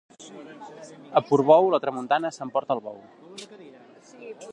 A 1.19 1.21
Portbou, 1.29 1.65
la 1.73 1.79
tramuntana 1.85 2.31
s'emporta 2.37 2.79
el 2.79 2.81
bou. 2.87 2.99